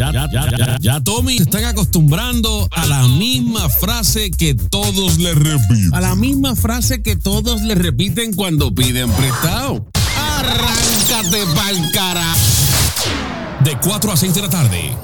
Ya, 0.00 0.10
ya, 0.12 0.26
ya, 0.32 0.56
ya, 0.56 0.76
ya, 0.80 1.00
Tommy, 1.00 1.36
se 1.36 1.42
están 1.42 1.64
acostumbrando 1.66 2.66
a 2.70 2.86
la 2.86 3.06
misma 3.06 3.68
frase 3.68 4.30
que 4.30 4.54
todos 4.54 5.18
le 5.18 5.34
repiten. 5.34 5.94
A 5.94 6.00
la 6.00 6.14
misma 6.14 6.56
frase 6.56 7.02
que 7.02 7.16
todos 7.16 7.60
le 7.60 7.74
repiten 7.74 8.32
cuando 8.32 8.74
piden 8.74 9.12
prestado. 9.12 9.84
Arráncate 10.16 11.44
pa'l 11.54 11.92
cara. 11.92 12.34
De 13.62 13.76
4 13.78 14.12
a 14.12 14.16
6 14.16 14.32
de 14.32 14.40
la 14.40 14.48
tarde. 14.48 14.96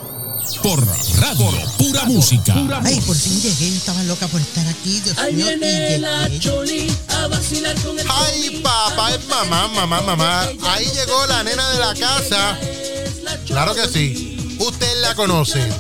Por 0.63 0.83
Radio 1.19 1.51
Pura 1.77 2.07
Música. 2.07 2.55
Ay, 2.83 2.99
por 3.03 3.17
fin 3.17 3.39
llegué, 3.43 3.69
yo 3.69 3.77
estaba 3.77 4.03
loca 4.05 4.27
por 4.29 4.41
estar 4.41 4.67
aquí. 4.67 4.99
Dios 5.01 5.19
Ahí 5.19 5.35
mío, 5.35 5.45
y 5.45 5.59
viene 5.59 5.99
la. 5.99 6.31
Choli 6.39 6.91
a 7.09 7.27
vacilar 7.27 7.77
con 7.83 7.99
el 7.99 8.07
Ay, 8.09 8.63
papá, 8.63 9.11
es 9.15 9.29
mamá, 9.29 9.69
mamá, 9.69 10.01
mamá. 10.01 10.41
Ahí 10.71 10.87
llegó 10.95 11.27
la 11.27 11.45
nena 11.45 11.69
de 11.69 11.81
la 11.81 11.95
casa. 11.95 12.59
Claro 13.47 13.75
que 13.75 13.89
sí. 13.89 14.26
Usted 14.59 15.01
la 15.01 15.15
conoce. 15.15 15.73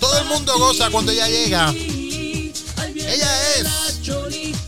Todo 0.00 0.18
el 0.18 0.24
mundo 0.26 0.58
goza 0.58 0.90
cuando 0.90 1.12
ella 1.12 1.28
llega. 1.28 1.70
Ella 1.70 3.54
es 3.56 3.66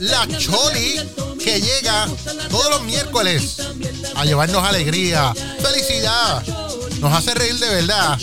la 0.01 0.27
Choli 0.39 1.01
que 1.39 1.61
llega 1.61 2.09
todos 2.51 2.71
los 2.71 2.83
miércoles 2.83 3.57
a 4.15 4.25
llevarnos 4.25 4.65
alegría, 4.65 5.35
felicidad. 5.61 6.43
Nos 7.01 7.13
hace 7.13 7.35
reír 7.35 7.59
de 7.59 7.69
verdad. 7.69 8.19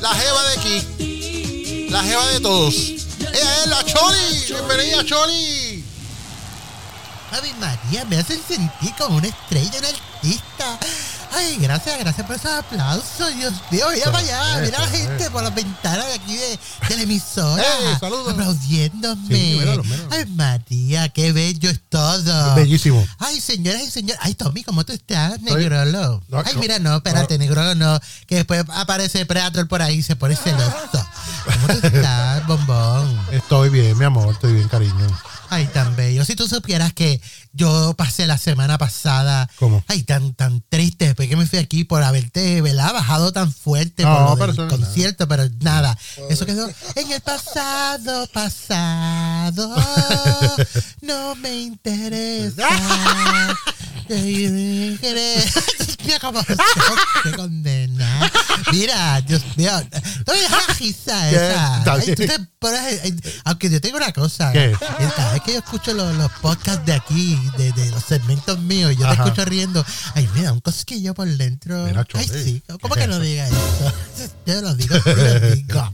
La 0.00 0.14
jeva 0.14 0.42
de 0.48 0.58
aquí. 0.58 1.88
La 1.90 2.02
jeva 2.02 2.26
de 2.28 2.40
todos. 2.40 2.74
Ella 2.74 3.62
es 3.62 3.66
la 3.68 3.84
Choli. 3.84 4.44
Bienvenida, 4.48 5.04
Choli. 5.04 5.84
Ave 7.32 7.54
María, 7.54 8.04
me 8.04 8.18
hacen 8.18 8.40
sentir 8.46 8.92
como 8.98 9.16
una 9.16 9.28
estrella, 9.28 9.78
un 9.78 9.84
artista. 9.86 10.78
Ay, 11.34 11.56
gracias, 11.60 11.98
gracias 11.98 12.26
por 12.26 12.36
esos 12.36 12.50
aplausos. 12.50 13.34
Dios 13.36 13.52
mío, 13.70 13.86
mira 13.94 14.06
para 14.12 14.18
allá, 14.18 14.60
mira 14.60 14.78
la 14.80 14.86
gente 14.88 15.30
por 15.30 15.42
las 15.42 15.54
ventanas 15.54 16.06
de 16.06 16.14
aquí 16.14 16.36
de, 16.36 16.58
de 16.88 16.96
la 16.96 17.02
emisora. 17.02 17.62
¡Ey, 17.90 17.96
saludos! 17.98 18.32
Aplaudiéndome. 18.32 19.28
Sí. 19.28 19.60
Ay, 20.10 20.26
María, 20.26 21.08
qué 21.08 21.32
bello 21.32 21.70
es 21.70 21.80
todo. 21.88 22.54
Bellísimo. 22.54 23.06
Ay, 23.18 23.40
señoras 23.40 23.82
y 23.82 23.90
señores. 23.90 24.18
Ay, 24.22 24.34
Tommy, 24.34 24.62
¿cómo 24.62 24.84
tú 24.84 24.92
estás, 24.92 25.40
Negrolo? 25.40 26.22
No, 26.28 26.42
Ay, 26.44 26.54
no. 26.54 26.60
mira, 26.60 26.78
no, 26.78 26.96
espérate, 26.96 27.38
Negrolo, 27.38 27.74
no. 27.74 27.98
Que 28.26 28.36
después 28.36 28.64
aparece 28.74 29.24
Predator 29.26 29.66
por 29.68 29.80
ahí 29.82 29.96
y 29.98 30.02
se 30.02 30.16
pone 30.16 30.36
celoso. 30.36 31.06
¿Cómo 31.44 31.80
tú 31.80 31.86
estás, 31.86 32.46
bien, 33.72 33.98
mi 33.98 34.04
amor, 34.04 34.32
estoy 34.32 34.52
bien, 34.52 34.68
cariño. 34.68 35.06
Ay, 35.48 35.66
tan 35.66 35.96
bello. 35.96 36.24
Si 36.24 36.34
tú 36.34 36.48
supieras 36.48 36.92
que 36.92 37.20
yo 37.52 37.94
pasé 37.96 38.26
la 38.26 38.38
semana 38.38 38.78
pasada. 38.78 39.48
¿Cómo? 39.56 39.84
Ay, 39.86 40.02
tan, 40.02 40.32
tan 40.34 40.62
triste 40.68 41.06
después 41.06 41.28
que 41.28 41.36
me 41.36 41.46
fui 41.46 41.58
aquí 41.58 41.84
por 41.84 42.02
haberte, 42.02 42.62
¿verdad? 42.62 42.94
Bajado 42.94 43.32
tan 43.32 43.52
fuerte 43.52 44.04
No, 44.04 44.34
por 44.38 44.50
es 44.50 44.56
concierto, 44.56 45.28
pero 45.28 45.44
nada. 45.60 45.96
Eso 46.30 46.46
quedó 46.46 46.68
en 46.94 47.12
el 47.12 47.20
pasado, 47.20 48.26
pasado. 48.28 49.74
No 51.02 51.34
me 51.34 51.60
interesa. 51.60 52.68
Mira 56.04 56.18
cómo 56.20 56.40
qué 57.22 57.30
condena. 57.32 58.30
Mira, 58.72 59.20
Dios 59.22 59.42
mío. 59.56 59.70
No 60.26 60.32
me 60.34 60.40
dejas 60.40 60.80
esa. 60.80 61.30
Está 61.30 61.92
Ay, 61.94 62.00
bien. 62.06 62.16
tú 62.16 62.26
te 62.26 62.38
pones- 62.58 63.00
ay, 63.04 63.14
aunque 63.44 63.70
yo 63.70 63.80
tengo 63.80 63.96
una 63.98 64.12
cosa. 64.12 64.52
¿Qué? 64.52 64.76
Cada 65.16 65.32
vez 65.34 65.42
que 65.42 65.52
yo 65.52 65.58
escucho 65.60 65.94
los, 65.94 66.14
los 66.16 66.30
podcasts 66.40 66.84
de 66.84 66.92
aquí, 66.94 67.38
de, 67.56 67.70
de 67.72 67.90
los 67.90 68.02
segmentos 68.04 68.58
míos, 68.58 68.92
y 68.92 68.96
yo 68.96 69.06
te 69.08 69.14
escucho 69.14 69.44
riendo. 69.44 69.84
Ay, 70.14 70.28
me 70.34 70.42
da 70.42 70.52
un 70.52 70.60
cosquillo 70.60 71.14
por 71.14 71.28
dentro. 71.28 71.84
Mira, 71.86 72.04
Ay, 72.14 72.28
sí. 72.28 72.62
¿Cómo 72.80 72.94
¿qué 72.94 73.02
que 73.02 73.06
no 73.06 73.14
eso? 73.14 73.22
diga 73.22 73.46
eso? 73.46 73.94
Yo 74.46 74.60
lo 74.60 74.74
digo, 74.74 74.96
yo 75.04 75.14
lo 75.16 75.40
digo. 75.54 75.92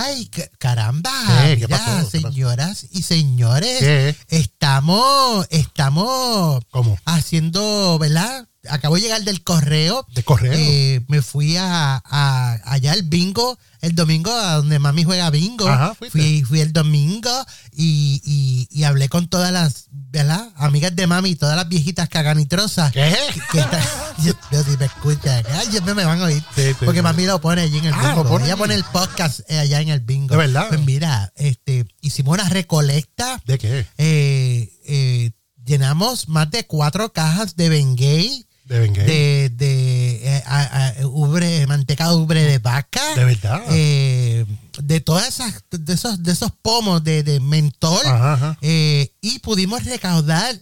Ay, 0.00 0.26
ca- 0.28 0.48
caramba. 0.58 1.10
¿Qué? 1.26 1.58
¿Qué 1.58 1.66
mira, 1.66 1.78
pasó? 1.78 2.10
¿Qué 2.10 2.20
pasó? 2.20 2.30
señoras 2.30 2.86
y 2.92 3.02
señores. 3.02 3.78
¿Qué? 3.80 4.16
Estamos, 4.28 5.46
estamos 5.50 6.64
¿Cómo? 6.70 6.98
haciendo, 7.04 7.98
¿verdad? 7.98 8.47
Acabo 8.68 8.96
de 8.96 9.02
llegar 9.02 9.22
del 9.22 9.42
correo. 9.44 10.04
¿De 10.14 10.24
correo? 10.24 10.52
Eh, 10.54 11.04
me 11.06 11.22
fui 11.22 11.56
a, 11.56 12.02
a- 12.04 12.58
allá 12.64 12.92
al 12.92 13.02
bingo 13.04 13.56
el 13.80 13.94
domingo, 13.94 14.32
a 14.32 14.54
donde 14.56 14.80
mami 14.80 15.04
juega 15.04 15.30
bingo. 15.30 15.68
Ajá, 15.68 15.94
fui, 16.10 16.42
fui 16.42 16.60
el 16.60 16.72
domingo 16.72 17.30
y, 17.72 18.20
y- 18.24 18.66
y 18.76 18.82
hablé 18.82 19.08
con 19.08 19.28
todas 19.28 19.52
las, 19.52 19.86
¿verdad? 19.92 20.50
Amigas 20.56 20.96
de 20.96 21.06
mami, 21.06 21.36
todas 21.36 21.54
las 21.56 21.68
viejitas 21.68 22.08
caganitrosas. 22.08 22.92
¿Qué? 22.92 23.14
Que 23.52 23.60
están, 23.60 23.80
yo, 24.24 24.32
yo 24.50 24.64
si 24.64 24.76
me 24.76 24.86
escuchan, 24.86 25.44
siempre 25.70 25.94
me 25.94 26.04
van 26.04 26.20
a 26.20 26.24
oír. 26.24 26.42
Sí, 26.56 26.62
sí, 26.70 26.74
porque 26.84 26.98
sí. 26.98 27.02
mami 27.04 27.26
lo 27.26 27.40
pone 27.40 27.62
allí 27.62 27.78
en 27.78 27.84
el 27.86 27.94
Ah, 27.94 28.08
bingo. 28.08 28.24
pone 28.28 28.44
Ella 28.46 28.54
allí. 28.54 28.60
pone 28.60 28.74
el 28.74 28.84
podcast 28.84 29.40
eh, 29.48 29.60
allá 29.60 29.80
en 29.80 29.90
el 29.90 30.00
bingo. 30.00 30.32
¿De 30.32 30.36
verdad? 30.36 30.66
Pues 30.68 30.80
mira, 30.84 31.32
este, 31.36 31.86
hicimos 32.00 32.34
una 32.34 32.48
recolecta. 32.48 33.40
¿De 33.46 33.56
qué? 33.58 33.86
Eh, 33.98 35.30
llenamos 35.64 36.28
más 36.28 36.50
de 36.50 36.66
cuatro 36.66 37.12
cajas 37.12 37.54
de 37.54 37.68
Bengay 37.68 38.46
¿De 38.68 38.78
Bengay? 38.80 39.06
de, 39.06 39.50
de 39.54 40.36
eh, 40.36 40.42
a- 40.46 40.88
a- 41.00 41.06
ubre, 41.06 41.66
manteca 41.66 42.08
de 42.08 42.14
ubre 42.16 42.42
de 42.44 42.58
vaca. 42.58 43.02
¿De 43.16 43.24
verdad? 43.24 43.62
Eh, 43.70 44.44
de 44.82 45.00
todas 45.00 45.26
esas, 45.28 45.64
de 45.70 45.94
esos, 45.94 46.22
de 46.22 46.32
esos 46.32 46.52
pomos 46.62 47.02
de, 47.02 47.22
de 47.22 47.40
mentol. 47.40 48.04
Ajá, 48.06 48.34
ajá. 48.34 48.58
Eh, 48.60 49.10
y 49.22 49.38
pudimos 49.38 49.84
recaudar 49.84 50.54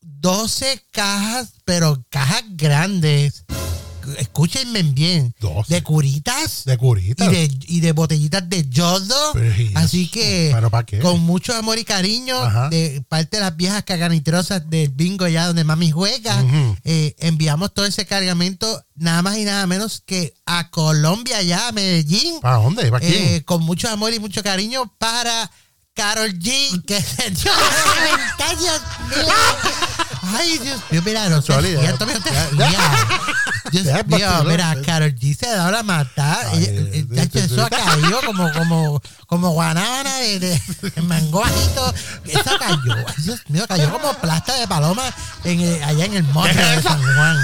12 0.00 0.82
cajas, 0.92 1.52
pero 1.64 2.02
cajas 2.08 2.44
grandes. 2.50 3.39
Escúchenme 4.18 4.82
bien. 4.82 5.34
12. 5.40 5.74
De 5.74 5.82
curitas. 5.82 6.64
¿De 6.64 6.76
curitas? 6.78 7.28
Y 7.28 7.30
de, 7.30 7.50
y 7.68 7.80
de 7.80 7.92
botellitas 7.92 8.48
de 8.48 8.68
yodo. 8.68 9.32
Pero, 9.32 9.60
¿y 9.62 9.72
Así 9.74 10.08
que, 10.08 10.50
¿Pero 10.54 10.70
para 10.70 10.84
qué? 10.84 10.98
con 10.98 11.20
mucho 11.20 11.54
amor 11.54 11.78
y 11.78 11.84
cariño, 11.84 12.36
Ajá. 12.40 12.68
de 12.68 13.02
parte 13.08 13.36
de 13.36 13.42
las 13.42 13.56
viejas 13.56 13.84
caganitrosas 13.84 14.68
del 14.68 14.88
bingo, 14.90 15.24
allá 15.24 15.46
donde 15.46 15.64
mami 15.64 15.90
juega, 15.90 16.44
eh, 16.84 17.14
enviamos 17.18 17.72
todo 17.74 17.84
ese 17.86 18.06
cargamento, 18.06 18.84
nada 18.96 19.22
más 19.22 19.36
y 19.38 19.44
nada 19.44 19.66
menos 19.66 20.02
que 20.04 20.34
a 20.46 20.70
Colombia, 20.70 21.38
allá 21.38 21.68
a 21.68 21.72
Medellín, 21.72 22.40
¿Para 22.40 22.56
dónde? 22.56 22.90
¿Para 22.90 23.06
quién? 23.06 23.34
eh, 23.36 23.42
con 23.44 23.62
mucho 23.62 23.88
amor 23.88 24.12
y 24.12 24.18
mucho 24.18 24.42
cariño 24.42 24.92
para 24.98 25.50
Carol 25.94 26.30
G. 26.38 26.82
Que 26.86 26.96
mío, 26.96 27.34
Dios 28.58 28.80
mío. 29.08 29.34
Ay, 30.36 30.58
Dios 30.58 30.80
mío, 30.90 31.02
mira, 31.04 31.28
no 31.28 31.42
se 31.42 31.52
te 31.52 31.60
rías. 31.60 31.98
Dios 33.72 33.86
mío, 34.06 34.44
mira, 34.46 34.76
Carol 34.84 35.14
G 35.14 35.36
se 35.36 35.46
ha 35.48 35.56
dado 35.56 35.70
la 35.72 35.82
matar. 35.82 36.46
Ay, 36.52 36.64
Ella- 36.64 37.22
eh, 37.22 37.28
eso 37.34 37.64
ha 37.64 37.70
caído 37.70 38.20
como, 38.24 38.52
como, 38.52 39.02
como 39.30 39.50
guanábana 39.50 40.16
de, 40.18 40.40
de, 40.40 40.60
bajito. 41.30 41.94
Eso 42.24 42.50
cayó. 42.58 42.94
Ay, 43.06 43.14
Dios 43.18 43.40
mío, 43.46 43.64
cayó 43.68 43.88
como 43.92 44.12
plasta 44.14 44.54
de 44.56 44.66
paloma 44.66 45.04
en 45.44 45.60
el- 45.60 45.82
allá 45.84 46.04
en 46.06 46.14
el 46.14 46.24
monte 46.24 46.52
de 46.52 46.82
San 46.82 47.00
Juan. 47.00 47.36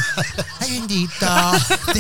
Ay, 0.59 0.71
bendito. 0.73 1.27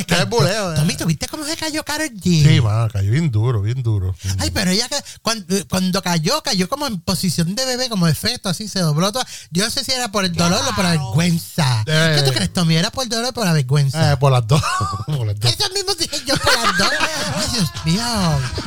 Qué 0.06 0.24
buleo, 0.24 0.72
eh. 0.72 0.76
Tommy, 0.76 0.96
¿tú 0.96 1.06
viste 1.06 1.28
cómo 1.28 1.44
se 1.44 1.56
cayó 1.56 1.84
Carol 1.84 2.10
G? 2.10 2.42
Sí, 2.42 2.60
mano, 2.60 2.88
cayó 2.92 3.12
bien 3.12 3.30
duro, 3.30 3.62
bien 3.62 3.80
duro. 3.84 4.12
Ay, 4.38 4.50
pero 4.50 4.72
ella 4.72 4.88
cuando, 5.22 5.54
cuando 5.68 6.02
cayó, 6.02 6.42
cayó 6.42 6.68
como 6.68 6.88
en 6.88 7.00
posición 7.00 7.54
de 7.54 7.64
bebé, 7.64 7.88
como 7.88 8.06
de 8.06 8.14
feto, 8.16 8.48
así 8.48 8.66
se 8.66 8.80
dobló 8.80 9.12
todo. 9.12 9.24
Yo 9.52 9.64
no 9.64 9.70
sé 9.70 9.84
si 9.84 9.92
era 9.92 10.10
por 10.10 10.24
el 10.24 10.32
dolor 10.32 10.60
o 10.68 10.74
por 10.74 10.82
la 10.82 10.90
vergüenza. 10.90 11.84
Eh. 11.86 12.16
¿Qué 12.16 12.22
tú 12.22 12.32
crees, 12.32 12.52
Tommy? 12.52 12.74
¿Era 12.74 12.90
por 12.90 13.04
el 13.04 13.08
dolor 13.08 13.26
o 13.26 13.32
por 13.32 13.44
la 13.44 13.52
vergüenza? 13.52 14.12
Eh, 14.12 14.16
por 14.16 14.32
las 14.32 14.44
dos. 14.48 14.60
por 15.06 15.24
las 15.24 15.38
dos. 15.38 15.52
Eso 15.52 15.72
mismo 15.72 15.94
dije 15.94 16.16
yo 16.26 16.36
por 16.38 16.52
las 16.52 16.76
dos. 16.76 16.90
Ay, 17.36 17.46
Dios 17.52 17.70
mío. 17.84 18.02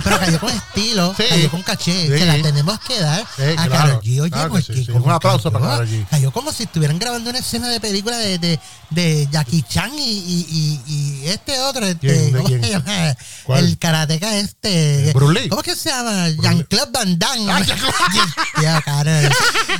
Pero 0.02 0.20
cayó 0.20 0.40
con 0.40 0.50
estilo, 0.50 1.09
Sí. 1.16 1.24
cayó 1.30 1.52
con 1.52 1.62
caché. 1.64 2.08
Sí. 2.08 2.18
Se 2.20 2.26
la 2.26 2.42
tenemos 2.42 2.80
que 2.82 3.00
dar 3.00 3.26
Sí, 3.36 3.42
a 3.44 3.56
claro. 3.68 3.72
Karol 3.72 4.02
G. 4.02 4.22
Oye, 4.22 4.32
Claro 4.32 4.54
que 4.54 4.62
sí, 4.62 4.86
sí. 4.86 4.92
como 4.92 5.06
Un 5.06 5.12
aplauso 5.12 5.52
cayó, 5.52 5.60
para 5.64 5.74
Karol 5.78 5.88
G. 5.90 6.08
Cayó 6.10 6.32
como 6.32 6.52
si 6.52 6.64
estuvieran 6.64 7.00
grabando 7.00 7.30
una 7.30 7.40
escena 7.40 7.70
de 7.70 7.80
película 7.80 8.18
de, 8.18 8.38
de, 8.40 8.60
de 8.90 9.28
Jackie 9.32 9.64
Chan 9.64 9.92
y, 9.98 10.02
y, 10.02 10.82
y, 10.88 10.94
y 10.94 11.28
este 11.28 11.60
otro. 11.60 11.86
Este, 11.86 12.08
¿Quién? 12.08 12.32
¿De 12.34 12.38
¿Cómo 12.40 12.50
se 12.50 12.70
llama? 12.70 13.18
¿Cuál? 13.44 13.66
El 13.66 13.78
karateca 13.78 14.38
este. 14.38 15.12
Bruce 15.14 15.40
Lee. 15.42 15.50
¿Cómo 15.50 15.62
que 15.64 15.76
se 15.76 15.90
llama? 15.90 16.30
Jean-Claude 16.30 16.92
Van 16.92 17.18
Damme. 17.20 17.46
Dios 17.66 17.78
mío, 18.58 18.70
Karol. 18.86 19.30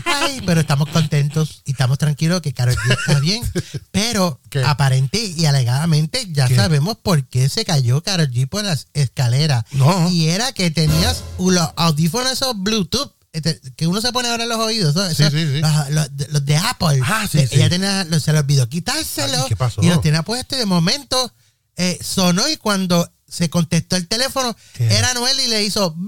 Ay, 0.06 0.42
pero 0.46 0.62
estamos 0.62 0.90
contentos 0.90 1.62
y 1.66 1.72
estamos 1.72 1.98
tranquilos 1.98 2.42
que 2.42 2.54
Karol 2.54 2.76
G 2.76 2.92
está 3.00 3.20
bien. 3.20 3.42
Pero 3.92 4.40
¿Qué? 4.50 4.64
aparente 4.64 5.20
y 5.22 5.46
alegadamente 5.46 6.28
ya 6.32 6.48
¿Qué? 6.48 6.56
sabemos 6.56 6.98
por 7.02 7.26
qué 7.28 7.50
se 7.50 7.66
cayó 7.66 8.02
Karol 8.04 8.30
G 8.32 8.48
por 8.48 8.64
las 8.64 8.88
escaleras. 8.94 9.64
No. 9.72 10.10
Y 10.10 10.30
era 10.30 10.52
que 10.54 10.72
tenías 10.72 11.19
los 11.40 11.68
audífonos 11.76 12.32
esos 12.32 12.54
Bluetooth 12.56 13.12
este, 13.32 13.62
que 13.76 13.86
uno 13.86 14.02
se 14.02 14.12
pone 14.12 14.28
ahora 14.30 14.44
en 14.44 14.50
los 14.50 14.58
oídos. 14.60 14.96
esos- 14.96 15.16
Sí, 15.16 15.24
esos- 15.24 15.34
sí, 15.34 15.46
sí. 15.48 15.60
Los, 15.62 15.90
los 15.92 16.18
de- 16.18 16.28
los 16.30 16.46
de 16.46 16.58
Apple. 16.58 17.00
Ah, 17.06 17.28
Eh. 17.34 17.48
Ella 17.52 17.70
tenía, 17.70 18.04
los- 18.06 18.24
se 18.24 18.34
le 18.34 18.40
olvidó 18.40 18.68
quitárselo. 18.68 19.38
Ay, 19.44 19.50
¿qué 19.50 19.56
pasó? 19.56 19.82
Y 19.84 19.88
los 19.88 20.02
tenía 20.02 20.24
puesto 20.24 20.56
y 20.56 20.60
de 20.60 20.66
momento 20.66 21.32
eh, 21.78 22.00
sonó 22.04 22.48
y 22.50 22.58
cuando 22.58 23.10
se 23.28 23.50
contestó 23.50 23.96
el 23.96 24.08
teléfono 24.08 24.56
¿Qué? 24.74 24.88
era 24.98 25.14
Noel 25.14 25.40
y 25.40 25.48
le 25.48 25.64
hizo... 25.64 25.96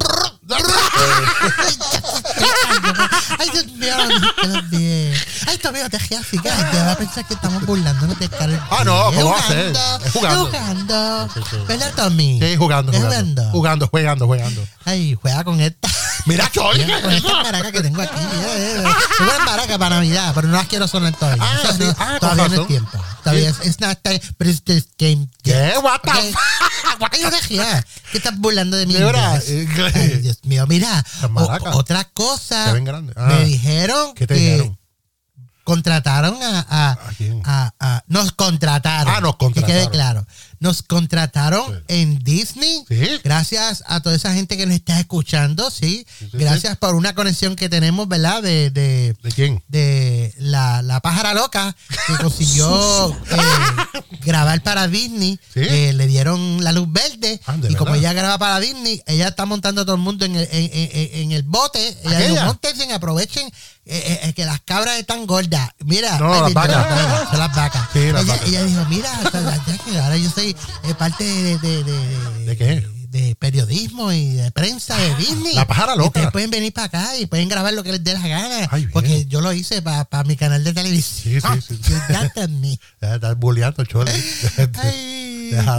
Ay, 3.40 3.50
Dios 3.52 3.68
mío, 3.74 3.96
Dios 4.44 4.72
mío. 4.72 5.14
Ay, 5.52 5.60
no 5.84 5.90
te 5.90 5.98
así, 5.98 6.16
gente 6.38 6.50
va 6.50 6.92
a 6.92 6.96
pensar 6.96 7.26
que 7.26 7.34
estamos 7.34 7.66
burlándonos 7.66 8.18
de 8.20 8.30
Carol 8.30 8.56
G. 8.56 8.68
Ah, 8.70 8.84
no, 8.86 9.10
Es 9.12 9.18
¿cómo 9.18 9.32
va 9.32 9.40
a 9.40 9.48
ser? 9.48 9.74
jugando, 9.76 10.06
Es 10.06 10.12
jugando. 10.14 11.30
Es. 11.36 11.68
¿Verdad, 11.68 11.94
Tommy? 11.96 12.40
Sí, 12.42 12.56
jugando, 12.56 12.92
Es 12.92 13.00
jugando. 13.00 13.44
Jugando, 13.52 13.88
jugando, 13.88 14.26
jugando. 14.28 14.68
Ay, 14.86 15.18
juega 15.22 15.44
con 15.44 15.60
esta. 15.60 15.90
Mira, 16.26 16.50
Choli, 16.52 16.84
Juega 16.84 16.98
¿qué 16.98 17.02
con 17.04 17.12
es 17.12 17.18
estas 17.18 17.32
eso? 17.34 17.44
maracas 17.44 17.72
que 17.72 17.82
tengo 17.82 18.02
aquí. 18.02 18.16
eh, 18.16 18.76
eh. 18.78 18.84
Son 19.18 19.28
unas 19.28 19.40
maracas 19.46 19.78
para 19.78 19.96
Navidad, 19.96 20.32
pero 20.36 20.48
no 20.48 20.56
las 20.58 20.68
quiero 20.68 20.88
sonar 20.88 21.14
todavía. 21.18 21.44
Ah, 21.44 21.96
Ah, 21.98 22.18
todavía 22.20 22.48
no 22.48 22.62
es 22.62 22.68
tiempo. 22.68 23.04
Todavía 23.24 23.50
es 23.50 23.80
not 23.80 24.00
time, 24.04 24.22
but 24.40 24.48
it's 24.48 24.62
just 24.66 24.90
game. 24.98 25.28
¿Qué? 25.44 25.74
What 25.82 26.00
the 26.04 26.12
fuck? 26.32 27.10
Ay, 27.12 27.22
no 27.24 27.30
te 27.32 27.42
rías. 27.48 27.86
¿Qué 28.12 28.18
estás 28.20 28.38
burlando 28.38 28.78
de 28.78 28.86
mí? 28.86 28.96
Eh, 28.96 30.20
Dios 30.22 30.38
mío, 30.44 30.66
mira. 30.68 31.04
Otra 31.74 32.06
cosa. 32.06 32.66
Se 32.68 32.74
ven 32.74 32.86
grandes. 32.86 33.16
Ah. 33.18 33.26
Me 33.28 33.46
dijeron 33.46 34.14
¿Qué 34.16 34.28
te 34.28 34.36
que 34.36 34.40
dijeron? 34.40 34.78
Contrataron 35.76 36.36
a, 36.44 36.66
a, 36.70 36.92
¿A 36.92 36.98
quién? 37.18 37.42
a- 37.46 38.04
nos 38.08 38.32
contrataron. 38.34 39.14
Ah, 39.16 39.22
nos 39.22 39.36
Que 39.38 39.46
quede 39.64 39.86
contrataron. 39.86 39.92
claro. 39.92 40.28
Nos 40.60 40.84
contrataron 40.84 41.66
Sí. 41.74 41.84
en 41.88 42.20
Disney. 42.24 42.84
Sí. 42.88 43.20
Gracias 43.24 43.84
a 43.88 44.00
toda 44.02 44.16
esa 44.16 44.34
gente 44.34 44.58
que 44.58 44.66
nos 44.68 44.76
está 44.76 45.00
escuchando, 45.00 45.72
sí. 45.72 46.06
Gracias 46.34 46.78
por 46.78 46.94
una 46.96 47.16
conexión 47.16 47.56
que 47.56 47.68
tenemos, 47.70 48.08
¿verdad? 48.08 48.44
De, 48.44 48.70
de, 48.70 49.16
¿De 49.24 49.32
quién? 49.32 49.64
de 49.70 50.34
la, 50.38 50.82
la 50.84 51.00
pájara 51.00 51.34
loca 51.34 51.76
que 52.06 52.16
consiguió 52.18 53.10
eh, 53.32 53.38
grabar 54.24 54.62
para 54.62 54.88
Disney. 54.88 55.40
Eh, 55.56 55.94
le 55.94 56.06
dieron 56.08 56.64
la 56.64 56.72
luz 56.74 56.92
verde. 56.92 57.40
Ah, 57.48 57.56
¿de 57.58 57.72
y 57.72 57.76
como 57.76 57.96
ella 57.96 58.14
graba 58.14 58.38
para 58.38 58.60
Disney, 58.60 59.02
ella 59.08 59.30
está 59.30 59.46
montando 59.46 59.82
a 59.82 59.86
todo 59.86 59.96
el 59.96 60.02
mundo 60.02 60.26
en 60.26 60.36
el, 60.36 60.48
en, 60.52 60.70
en- 60.74 61.22
en 61.24 61.32
el 61.32 61.44
bote. 61.44 61.98
Ella 62.04 62.20
dijo, 62.20 62.46
montense, 62.46 62.92
aprovechen 62.94 63.50
eh, 63.94 64.20
eh, 64.24 64.34
que 64.34 64.46
las 64.46 64.62
cabras 64.62 64.98
están 64.98 65.26
gordas. 65.28 65.70
Mira, 65.80 66.18
No, 66.18 66.42
las 66.42 66.54
vacas. 66.54 66.90
las 66.90 67.30
son 67.30 67.40
las 67.40 67.56
vacas. 67.56 67.90
Sí, 67.92 68.12
las 68.12 68.24
ella, 68.24 68.34
vacas. 68.34 68.48
ella 68.48 68.64
dijo, 68.64 68.86
mira, 68.90 69.10
ahora 70.04 70.18
yo 70.18 70.30
soy 70.30 70.56
eh, 70.84 70.96
parte 70.98 71.24
de, 71.24 71.58
de, 71.60 71.84
de, 71.84 72.46
¿De 72.46 72.58
qué? 72.58 72.88
de 73.12 73.36
periodismo 73.36 74.14
y 74.14 74.36
de 74.36 74.52
prensa 74.52 74.96
de 74.96 75.16
Disney. 75.16 75.54
La 75.54 75.68
pájara 75.68 75.96
loca. 75.96 76.08
Ustedes 76.08 76.32
pueden 76.32 76.50
venir 76.50 76.72
para 76.72 76.86
acá 76.88 77.18
y 77.18 77.26
pueden 77.26 77.50
grabar 77.50 77.74
lo 77.74 77.84
que 77.84 77.92
les 77.92 78.04
dé 78.04 78.14
la 78.14 78.26
gana. 78.26 78.70
Ay, 78.72 78.82
bien. 78.84 78.92
porque 78.94 79.26
yo 79.26 79.42
lo 79.42 79.52
hice 79.52 79.82
para 79.82 80.24
mi 80.24 80.38
canal 80.38 80.64
de 80.64 80.74
televisión. 80.74 81.42
Sí, 81.62 81.76
sí, 81.76 81.82
sí. 81.84 81.94
Me. 82.48 82.80
Ya 83.02 83.16
Estás 83.16 83.38
bulleando, 83.38 83.84
Choli. 83.84 84.12
Ay, 84.82 85.52
Deja 85.52 85.78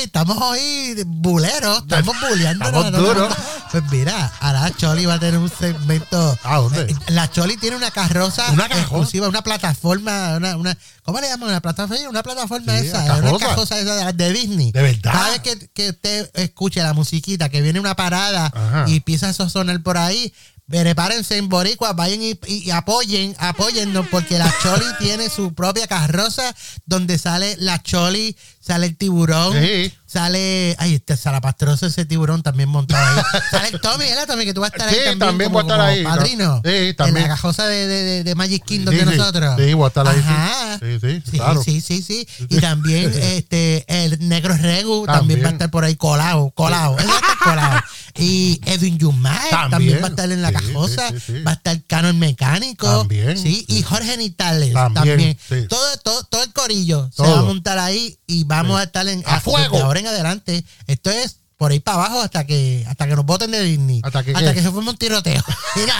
estamos 0.00 0.38
hoy 0.40 1.02
buleros, 1.04 1.78
estamos 1.78 2.14
buleando. 2.20 2.64
Estamos 2.64 2.92
duros. 2.92 3.34
Pues 3.70 3.84
mira, 3.90 4.32
ahora 4.40 4.70
Choli 4.76 5.04
va 5.06 5.14
a 5.14 5.20
tener 5.20 5.38
un 5.38 5.50
segmento. 5.50 6.38
¿A 6.42 6.56
dónde? 6.56 6.82
Eh, 6.82 6.96
La 7.08 7.30
Choli 7.30 7.56
tiene 7.56 7.76
una 7.76 7.90
carroza 7.90 8.50
¿Una 8.52 8.66
exclusiva, 8.66 9.28
una 9.28 9.42
plataforma, 9.42 10.36
una, 10.36 10.56
una, 10.56 10.76
¿cómo 11.02 11.20
le 11.20 11.28
llaman? 11.28 11.48
Una 11.50 11.60
plataforma, 11.60 12.08
una 12.08 12.22
plataforma 12.22 12.78
Sí, 12.78 12.86
esa, 12.86 13.04
una 13.04 13.14
carroza. 13.20 13.46
carroza 13.46 13.78
esa 13.78 14.12
de, 14.12 14.12
de 14.12 14.32
Disney. 14.32 14.72
¿De 14.72 14.82
verdad? 14.82 15.12
Cada 15.12 15.30
vez 15.30 15.40
que, 15.40 15.68
que 15.74 15.90
usted 15.90 16.30
escuche 16.34 16.82
la 16.82 16.94
musiquita, 16.94 17.48
que 17.48 17.60
viene 17.60 17.78
una 17.80 17.94
parada 17.94 18.46
Ajá. 18.46 18.84
y 18.88 18.96
empieza 18.96 19.28
a 19.28 19.32
sonar 19.32 19.82
por 19.82 19.98
ahí, 19.98 20.32
prepárense 20.68 21.36
en 21.38 21.48
Boricua, 21.48 21.92
vayan 21.94 22.22
y, 22.22 22.38
y- 22.46 22.70
apoyen, 22.70 23.34
apóyennos, 23.38 24.06
porque 24.10 24.38
la 24.38 24.52
Choli 24.62 24.84
tiene 24.98 25.28
su 25.30 25.54
propia 25.54 25.86
carroza 25.86 26.54
donde 26.86 27.18
sale 27.18 27.56
la 27.58 27.82
Choli, 27.82 28.36
sale 28.60 28.86
el 28.86 28.96
tiburón, 28.96 29.54
Sí. 29.62 29.92
sale, 30.06 30.76
ay, 30.78 30.94
este 30.96 31.16
salapastroso 31.16 31.86
ese 31.86 32.04
tiburón 32.04 32.42
también 32.42 32.68
montado 32.68 33.02
ahí. 33.18 33.40
Sale 33.50 33.68
el 33.68 33.80
Tommy, 33.80 34.04
¿verdad, 34.04 34.26
Tommy? 34.26 34.44
Que 34.44 34.52
tú 34.52 34.60
vas 34.60 34.70
a 34.72 34.76
estar 34.76 34.88
ahí 34.88 34.94
Sí, 34.94 35.00
también, 35.04 35.18
también 35.18 35.50
como, 35.52 35.62
voy 35.62 35.70
a 35.70 35.74
estar 35.74 35.86
ahí, 35.88 36.02
¿no? 36.04 36.10
padrino. 36.10 36.62
Sí, 36.64 36.94
también. 36.94 37.16
En 37.16 37.22
la 37.22 37.28
cajosa 37.36 37.66
de, 37.66 37.86
de, 37.86 38.02
de- 38.04 38.24
de 38.24 38.34
Magic 38.34 38.62
Kingdom 38.64 38.94
Sí, 38.94 39.00
de 39.04 39.16
nosotros. 39.16 39.54
Sí, 39.58 39.72
voy 39.74 39.84
a 39.84 39.88
estar 39.88 40.06
ahí, 40.08 40.16
sí. 40.18 40.24
Ajá. 40.28 40.78
Sí, 40.80 40.98
sí, 41.00 41.22
Sí, 41.30 41.38
claro. 41.38 41.62
sí, 41.62 41.80
sí, 41.80 42.02
sí. 42.02 42.28
Y 42.50 42.60
también 42.60 43.10
este 43.22 43.84
el 44.04 44.28
negro 44.28 44.54
Regu 44.56 45.06
también. 45.06 45.18
También. 45.18 45.44
va 45.44 45.48
a 45.48 45.52
estar 45.52 45.70
por 45.70 45.84
ahí 45.84 45.96
colado, 45.96 46.50
colado. 46.50 46.98
Él 46.98 47.08
va 47.08 47.14
a 47.14 47.16
estar 47.16 47.38
colado. 47.42 47.80
Y 48.18 48.60
Edwin 48.64 48.98
Yumay 48.98 49.50
también. 49.50 49.70
También. 49.70 50.02
va 50.02 50.06
a 50.06 50.10
estar 50.10 50.32
en 50.32 50.42
la 50.42 50.48
Sí, 50.48 50.54
cajosa. 50.54 51.08
sí, 51.10 51.20
sí, 51.20 51.32
sí. 51.38 51.42
Va 51.42 51.52
a 51.52 51.54
estar 51.54 51.82
Canon 51.86 52.18
Mecánico. 52.18 52.86
También. 52.98 53.38
Sí, 53.38 53.64
y 53.68 53.82
Jorge 53.82 54.16
Nitales 54.16 54.72
También. 54.74 55.38
Todo, 55.68 55.96
todo, 55.98 56.24
todo 56.24 56.42
el 56.42 56.52
corillo 56.52 57.10
se 57.14 57.22
va 57.22 57.38
a 57.38 57.42
montar 57.42 57.78
ahí 57.78 58.18
y 58.26 58.44
vamos 58.44 58.80
a 58.80 58.84
estar 58.84 59.06
en 59.08 59.22
¡A 59.26 59.40
fuego! 59.40 59.78
ahora 59.82 60.00
en 60.00 60.06
adelante. 60.08 60.64
Esto 60.86 61.10
es 61.10 61.36
por 61.56 61.72
ahí 61.72 61.80
para 61.80 61.98
abajo 61.98 62.20
hasta 62.22 62.46
que 62.46 62.84
hasta 62.88 63.06
que 63.08 63.16
nos 63.16 63.24
voten 63.26 63.50
de 63.50 63.62
Disney. 63.62 64.00
¿Hasta 64.04 64.22
que 64.22 64.32
hasta 64.32 64.54
que 64.54 64.62
se 64.62 64.70
forme 64.70 64.90
un 64.90 64.96
tiroteo. 64.96 65.42
Mira, 65.76 65.94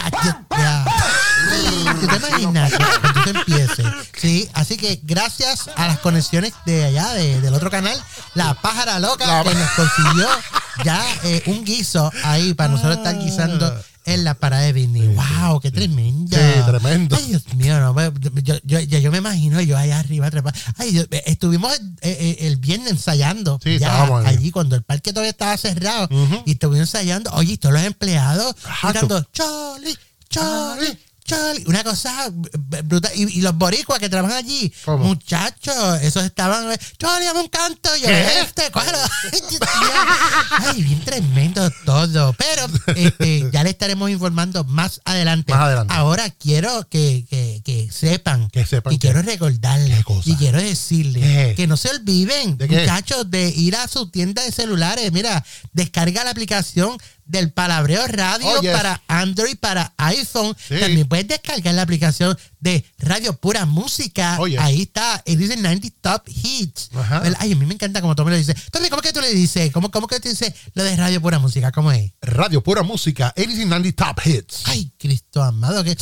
ya- 0.50 0.84
¿Tú 2.00 2.06
te 2.06 2.16
imaginas 2.16 2.72
que 3.24 3.30
empiece? 3.30 3.84
Sí, 4.16 4.48
así 4.54 4.76
que 4.76 5.00
gracias 5.02 5.68
a 5.76 5.86
las 5.86 5.98
conexiones 5.98 6.52
de 6.66 6.84
allá, 6.84 7.12
de- 7.14 7.40
del 7.40 7.54
otro 7.54 7.70
canal, 7.70 7.98
la 8.34 8.54
pájara 8.54 8.98
loca 8.98 9.26
La- 9.26 9.44
que 9.44 9.54
nos 9.54 9.70
consiguió 9.70 10.28
ya 10.84 11.04
eh, 11.24 11.42
un 11.46 11.64
guiso 11.64 12.10
ahí 12.24 12.54
para 12.54 12.70
nosotros 12.70 12.98
estar 12.98 13.18
guisando 13.18 13.74
en 14.04 14.24
la 14.24 14.34
parada 14.34 14.62
de 14.62 14.72
Disney. 14.72 15.08
¡Wow! 15.14 15.60
¡Qué 15.60 15.70
tremendo! 15.70 16.34
Sí, 16.36 16.42
tremendo. 16.66 17.14
Ay, 17.16 17.26
Dios 17.26 17.42
mío, 17.54 17.78
no, 17.80 17.92
pues, 17.92 18.10
yo, 18.42 18.54
yo, 18.64 18.80
yo, 18.80 18.98
yo 18.98 19.10
me 19.12 19.18
imagino 19.18 19.60
yo 19.60 19.76
allá 19.76 19.98
arriba 19.98 20.30
trepando. 20.30 20.58
Ay, 20.78 20.92
yo- 20.94 21.02
eh, 21.10 21.22
estuvimos 21.26 21.74
eh, 21.74 21.80
eh, 22.00 22.36
el 22.46 22.56
viernes 22.56 22.90
ensayando 22.92 23.60
Sí, 23.62 23.78
ya 23.78 24.04
ahí. 24.04 24.24
allí 24.26 24.50
cuando 24.50 24.76
el 24.76 24.82
parque 24.82 25.12
todavía 25.12 25.30
estaba 25.32 25.56
cerrado 25.58 26.08
y 26.46 26.52
estuvimos 26.52 26.80
ensayando. 26.88 27.30
Oye, 27.32 27.54
y 27.54 27.56
todos 27.58 27.74
los 27.74 27.82
empleados 27.82 28.54
Ajá, 28.64 28.92
gritando, 28.92 29.22
Charlie, 29.32 29.96
Charlie, 30.30 30.98
Una 31.66 31.84
cosa 31.84 32.30
brutal. 32.30 33.12
Y, 33.14 33.38
y 33.38 33.40
los 33.42 33.56
boricuas 33.56 33.98
que 33.98 34.08
trabajan 34.08 34.36
allí, 34.36 34.72
¿Cómo? 34.84 35.04
muchachos, 35.04 36.00
esos 36.02 36.24
estaban, 36.24 36.72
eh, 36.72 36.78
Charlie, 36.98 37.26
dame 37.26 37.40
un 37.40 37.48
canto. 37.48 37.94
Yo, 37.96 38.08
este, 38.08 38.70
cógelo. 38.70 38.98
Ay, 40.50 40.82
bien 40.82 41.04
tremendo 41.04 41.70
todo. 41.84 42.34
Pero 42.34 42.66
este, 42.96 43.50
ya 43.52 43.64
le 43.64 43.70
estaremos 43.70 44.10
informando 44.10 44.64
más 44.64 45.00
adelante. 45.04 45.52
Más 45.52 45.62
adelante. 45.62 45.94
Ahora 45.94 46.30
quiero 46.30 46.88
que, 46.88 47.26
que, 47.28 47.62
que 47.64 47.90
sepan. 47.90 48.48
Que 48.50 48.64
sepan 48.64 48.92
Y 48.92 48.98
quiero 48.98 49.22
recordarles. 49.22 50.04
Y 50.24 50.36
quiero 50.36 50.58
decirles 50.58 51.54
que 51.56 51.66
no 51.66 51.76
se 51.76 51.90
olviden, 51.90 52.58
muchachos, 52.58 53.30
de 53.30 53.48
ir 53.48 53.76
a 53.76 53.88
su 53.88 54.10
tienda 54.10 54.42
de 54.42 54.52
celulares. 54.52 55.12
Mira, 55.12 55.44
descarga 55.72 56.24
la 56.24 56.30
aplicación 56.30 56.96
del 57.28 57.52
Palabreo 57.52 58.04
Radio 58.08 58.48
Oh, 58.48 58.60
yes. 58.60 58.72
para 58.72 59.00
Android, 59.06 59.56
para 59.58 59.92
iPhone. 59.98 60.56
Sí. 60.58 60.78
También 60.80 61.06
puedes 61.06 61.28
descargar 61.28 61.74
la 61.74 61.82
aplicación 61.82 62.36
de 62.60 62.84
Radio 62.98 63.34
Pura 63.34 63.64
Música. 63.64 64.36
Oh. 64.38 64.46
Ahí 64.58 64.82
está. 64.82 65.22
Y 65.26 65.36
dice 65.36 65.56
90 65.56 65.88
Top 66.00 66.28
Hits. 66.28 66.90
Ay, 67.38 67.52
a 67.52 67.56
mí 67.56 67.66
me 67.66 67.74
encanta 67.74 68.00
como 68.00 68.14
Tommy 68.14 68.30
lo 68.30 68.36
dice. 68.36 68.54
Tommy, 68.70 68.88
¿cómo 68.88 69.02
que 69.02 69.12
tú 69.12 69.20
le 69.20 69.32
dices? 69.32 69.70
¿Cómo, 69.72 69.90
cómo 69.90 70.06
que 70.06 70.20
tú 70.20 70.28
dices 70.28 70.52
lo 70.74 70.82
de 70.84 70.96
Radio 70.96 71.20
Pura 71.20 71.38
Música? 71.38 71.72
¿Cómo 71.72 71.92
es? 71.92 72.12
Radio 72.22 72.62
Pura 72.62 72.82
Música, 72.82 73.34
80 73.36 73.92
Top 73.92 74.20
Hits. 74.24 74.62
Ay, 74.64 74.90
Cristo 74.98 75.42
amado, 75.42 75.84
que. 75.84 75.96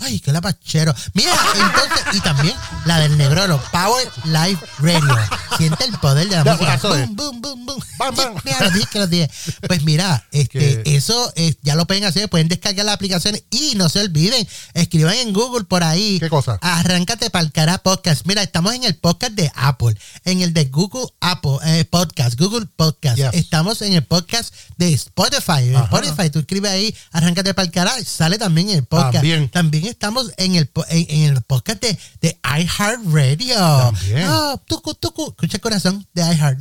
Ay, 0.00 0.20
qué 0.20 0.32
lapachero. 0.32 0.94
Mira, 1.14 1.32
entonces, 1.54 2.16
y 2.16 2.20
también 2.20 2.54
la 2.84 3.00
del 3.00 3.16
Negrolo, 3.18 3.60
Power 3.72 4.08
Live 4.24 4.58
Radio. 4.78 5.18
Siente 5.56 5.84
el 5.84 5.98
poder 5.98 6.28
de 6.28 6.36
la 6.36 6.44
música. 6.44 6.78
Boom, 6.82 7.16
boom, 7.16 7.40
boom, 7.40 7.66
boom. 7.66 7.84
Bam, 7.98 8.14
bam. 8.14 8.34
Mira, 8.44 8.60
los 8.60 8.72
dije 8.72 8.86
que 8.90 8.98
los 8.98 9.10
dije. 9.10 9.30
Pues 9.66 9.82
mira, 9.82 10.26
este, 10.32 10.82
eso 10.96 11.32
eh, 11.36 11.54
ya 11.62 11.74
lo 11.74 11.86
pueden 11.86 12.04
hacer, 12.04 12.28
pueden 12.30 12.48
descargar 12.48 12.86
la 12.86 12.92
aplicación 12.92 13.38
y 13.50 13.74
no 13.76 13.88
se 13.88 14.00
olviden, 14.00 14.46
escriban 14.74 15.14
en 15.14 15.32
Google 15.32 15.64
por 15.64 15.82
ahí. 15.82 15.89
¿Qué 15.98 16.28
cosa? 16.28 16.58
Arráncate 16.60 17.30
para 17.30 17.44
el 17.44 17.52
cara 17.52 17.78
podcast. 17.78 18.24
Mira, 18.26 18.42
estamos 18.42 18.74
en 18.74 18.84
el 18.84 18.94
podcast 18.94 19.32
de 19.32 19.50
Apple, 19.54 19.96
en 20.24 20.40
el 20.40 20.52
de 20.52 20.66
Google 20.66 21.08
Apple 21.20 21.58
eh, 21.64 21.84
Podcast, 21.84 22.38
Google 22.38 22.66
Podcast. 22.76 23.16
Yes. 23.16 23.30
Estamos 23.32 23.82
en 23.82 23.94
el 23.94 24.04
podcast 24.04 24.54
de 24.76 24.92
Spotify. 24.92 25.68
En. 25.68 25.76
Spotify, 25.76 26.30
tú 26.30 26.38
escribes 26.38 26.70
ahí, 26.70 26.94
arráncate 27.10 27.54
para 27.54 27.66
el 27.66 27.72
cara, 27.72 27.92
sale 28.04 28.38
también 28.38 28.70
en 28.70 28.76
el 28.78 28.84
podcast. 28.84 29.24
También. 29.52 29.86
estamos 29.86 30.30
en 30.36 30.54
el, 30.54 30.70
en, 30.88 31.06
en 31.08 31.36
el 31.36 31.42
podcast 31.42 31.82
de, 31.82 31.98
de 32.20 32.38
iHeartRadio. 32.44 33.56
También. 33.56 34.26
Ah, 34.28 34.60
tucu, 34.66 34.94
tucu. 34.94 35.30
Escucha 35.30 35.56
el 35.56 35.60
corazón 35.60 36.06
de 36.14 36.22
iHeart. 36.22 36.60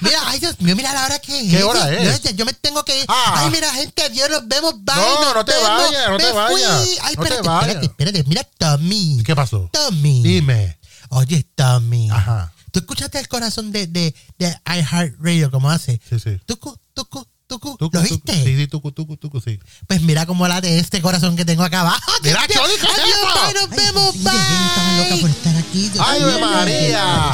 Mira, 0.00 0.18
ay 0.26 0.38
Dios 0.38 0.60
mío, 0.60 0.76
mira 0.76 0.94
la 0.94 1.04
hora 1.04 1.18
que 1.18 1.38
es. 1.40 1.50
¿Qué 1.50 1.62
hora 1.62 1.90
es? 1.92 2.22
Yo, 2.22 2.30
yo 2.30 2.44
me 2.44 2.52
tengo 2.54 2.84
que 2.84 2.98
ir. 2.98 3.04
Ah. 3.08 3.42
Ay, 3.44 3.50
mira, 3.50 3.70
gente, 3.72 4.02
adiós, 4.02 4.39
nos 4.40 4.48
vemos. 4.48 4.74
Bye. 4.84 4.94
No, 4.96 5.34
no 5.34 5.44
te 5.44 5.52
vemos. 5.52 5.68
vayas, 5.68 6.08
no 6.10 6.16
te 6.16 6.32
vayas. 6.32 6.70
Ay, 7.02 7.14
No 7.16 7.22
te 7.22 7.28
espérate, 7.28 7.48
vayas. 7.48 7.66
espérate, 7.68 7.86
espérate. 7.86 8.24
Mira, 8.28 8.44
Tommy. 8.58 9.22
¿Qué 9.24 9.36
pasó? 9.36 9.68
Tommy. 9.72 10.22
Dime. 10.22 10.78
Oye, 11.10 11.46
Tommy. 11.54 12.10
Ajá. 12.10 12.52
¿Tú 12.72 12.78
escuchaste 12.80 13.18
el 13.18 13.26
corazón 13.28 13.72
de, 13.72 13.86
de, 13.88 14.14
de 14.38 14.56
iHeartRadio 14.66 15.50
como 15.50 15.70
hace? 15.70 16.00
Sí, 16.08 16.20
sí. 16.20 16.38
Tucu, 16.46 16.76
tucu, 16.94 17.26
tucu. 17.60 17.76
Tucu, 17.76 17.96
¿Lo 17.96 18.02
tucu. 18.02 18.14
viste? 18.14 18.32
Sí, 18.44 18.56
sí, 18.56 18.66
tucu, 18.66 18.92
tucu, 18.92 19.16
tucu, 19.16 19.40
sí. 19.40 19.58
Pues 19.86 20.00
mira 20.02 20.26
cómo 20.26 20.48
late 20.48 20.78
este 20.78 21.00
corazón 21.02 21.36
que 21.36 21.44
tengo 21.44 21.62
acá 21.62 21.80
abajo. 21.80 22.12
Mira, 22.22 22.40
Choli. 22.48 22.72
¿qué 22.80 22.86
bye, 22.86 23.54
nos 23.54 23.70
Ay, 23.70 23.76
vemos, 23.76 24.14
bye. 24.22 25.04
loca 25.04 25.16
por 25.20 25.30
estar 25.30 25.56
aquí. 25.56 25.90
¡Ay, 25.98 26.20
mío. 26.24 26.38
María! 26.40 27.32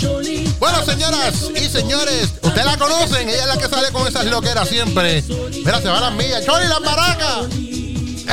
Bueno, 0.58 0.84
señoras 0.84 1.34
y 1.54 1.68
señores, 1.68 2.30
ustedes 2.42 2.64
la 2.66 2.76
conocen, 2.76 3.28
ella 3.28 3.42
es 3.42 3.46
la 3.48 3.58
que 3.58 3.68
sale 3.68 3.90
con 3.92 4.06
esas 4.06 4.26
loqueras 4.26 4.68
siempre. 4.68 5.22
Mira, 5.22 5.80
se 5.80 5.88
va 5.88 6.00
las 6.00 6.12
millas. 6.14 6.44
¡Choli, 6.44 6.66
las 6.68 6.80
maracas! 6.80 7.46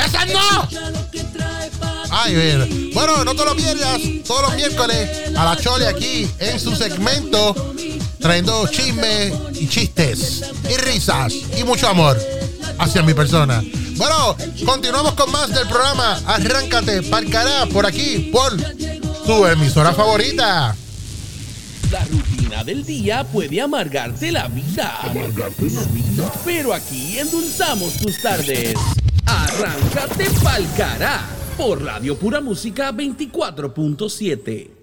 ¡Esas 0.06 0.28
no! 0.34 0.70
Ay, 2.16 2.36
ver. 2.36 2.68
Bueno, 2.94 3.24
no 3.26 3.36
te 3.36 3.44
lo 3.44 3.56
pierdas 3.56 4.00
todos 4.26 4.44
los 4.44 4.56
miércoles 4.56 5.36
a 5.36 5.44
la 5.46 5.58
Chole 5.58 5.88
aquí 5.88 6.30
en 6.40 6.60
su 6.60 6.76
segmento, 6.76 7.73
trayendo 8.24 8.66
chismes 8.70 9.34
y 9.60 9.68
chistes 9.68 10.44
y 10.72 10.78
risas 10.78 11.34
y 11.60 11.64
mucho 11.66 11.90
amor 11.90 12.18
hacia 12.80 13.04
mi 13.04 13.14
persona. 13.14 13.62
Bueno, 13.98 14.38
continuamos 14.66 15.14
con 15.16 15.30
más 15.30 15.50
del 15.54 15.68
programa. 15.68 16.22
Arráncate, 16.26 17.04
parcará 17.04 17.66
por 17.66 17.86
aquí, 17.86 18.32
por 18.32 18.56
tu 19.26 19.46
emisora 19.46 19.94
favorita. 19.94 20.74
La 21.92 22.06
rutina 22.06 22.64
del 22.64 22.86
día 22.86 23.26
puede 23.26 23.60
amargarte 23.60 24.32
la 24.32 24.48
vida. 24.48 25.02
Amargarte 25.02 25.70
la 25.70 25.84
vida. 25.84 26.32
Pero 26.46 26.74
aquí 26.74 27.20
endulzamos 27.20 27.92
tus 27.98 28.22
tardes. 28.22 28.74
Arráncate 29.26 30.30
pa'l 30.42 30.66
cará 30.78 31.28
por 31.58 31.84
Radio 31.84 32.18
Pura 32.18 32.40
Música 32.40 32.94
24.7. 32.94 34.83